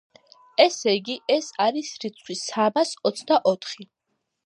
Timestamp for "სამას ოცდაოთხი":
2.43-3.93